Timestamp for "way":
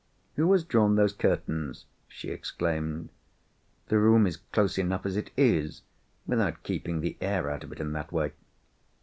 8.11-8.31